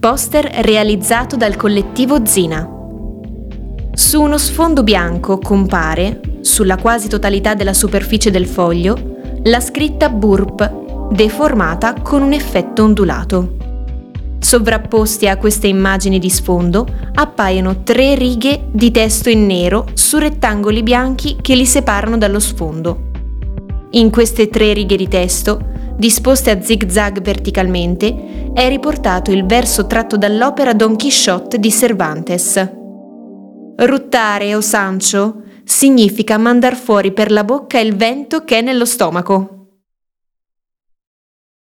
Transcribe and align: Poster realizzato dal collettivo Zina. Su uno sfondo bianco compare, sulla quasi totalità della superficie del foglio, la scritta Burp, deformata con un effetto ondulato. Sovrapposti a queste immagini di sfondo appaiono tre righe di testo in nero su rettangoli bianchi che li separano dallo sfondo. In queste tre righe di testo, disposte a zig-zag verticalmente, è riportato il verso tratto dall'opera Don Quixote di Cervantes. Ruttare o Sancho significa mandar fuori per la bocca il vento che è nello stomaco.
Poster 0.00 0.46
realizzato 0.62 1.36
dal 1.36 1.56
collettivo 1.56 2.24
Zina. 2.24 2.66
Su 3.92 4.22
uno 4.22 4.38
sfondo 4.38 4.82
bianco 4.82 5.36
compare, 5.36 6.38
sulla 6.40 6.78
quasi 6.78 7.06
totalità 7.06 7.52
della 7.52 7.74
superficie 7.74 8.30
del 8.30 8.46
foglio, 8.46 8.96
la 9.42 9.60
scritta 9.60 10.08
Burp, 10.08 11.12
deformata 11.12 11.92
con 12.00 12.22
un 12.22 12.32
effetto 12.32 12.82
ondulato. 12.82 13.56
Sovrapposti 14.38 15.28
a 15.28 15.36
queste 15.36 15.66
immagini 15.66 16.18
di 16.18 16.30
sfondo 16.30 16.86
appaiono 17.12 17.82
tre 17.82 18.14
righe 18.14 18.68
di 18.72 18.90
testo 18.90 19.28
in 19.28 19.44
nero 19.44 19.84
su 19.92 20.16
rettangoli 20.16 20.82
bianchi 20.82 21.36
che 21.42 21.54
li 21.54 21.66
separano 21.66 22.16
dallo 22.16 22.40
sfondo. 22.40 23.10
In 23.90 24.08
queste 24.08 24.48
tre 24.48 24.72
righe 24.72 24.96
di 24.96 25.08
testo, 25.08 25.60
disposte 26.00 26.50
a 26.50 26.62
zig-zag 26.62 27.20
verticalmente, 27.20 28.52
è 28.54 28.68
riportato 28.68 29.30
il 29.30 29.44
verso 29.44 29.86
tratto 29.86 30.16
dall'opera 30.16 30.72
Don 30.72 30.96
Quixote 30.96 31.58
di 31.58 31.70
Cervantes. 31.70 32.72
Ruttare 33.76 34.54
o 34.54 34.62
Sancho 34.62 35.42
significa 35.62 36.38
mandar 36.38 36.74
fuori 36.74 37.12
per 37.12 37.30
la 37.30 37.44
bocca 37.44 37.78
il 37.78 37.94
vento 37.94 38.44
che 38.44 38.58
è 38.58 38.62
nello 38.62 38.86
stomaco. 38.86 39.59